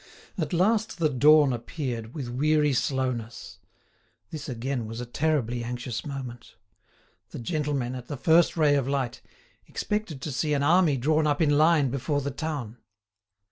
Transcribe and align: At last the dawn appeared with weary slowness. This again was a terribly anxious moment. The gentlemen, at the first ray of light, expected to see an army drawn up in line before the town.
At 0.35 0.51
last 0.51 0.97
the 0.97 1.09
dawn 1.09 1.53
appeared 1.53 2.15
with 2.15 2.27
weary 2.27 2.73
slowness. 2.73 3.59
This 4.31 4.49
again 4.49 4.87
was 4.87 4.99
a 4.99 5.05
terribly 5.05 5.63
anxious 5.63 6.03
moment. 6.03 6.55
The 7.29 7.37
gentlemen, 7.37 7.93
at 7.93 8.07
the 8.07 8.17
first 8.17 8.57
ray 8.57 8.73
of 8.75 8.87
light, 8.87 9.21
expected 9.67 10.19
to 10.23 10.31
see 10.31 10.55
an 10.55 10.63
army 10.63 10.97
drawn 10.97 11.27
up 11.27 11.39
in 11.39 11.55
line 11.55 11.91
before 11.91 12.19
the 12.21 12.31
town. 12.31 12.77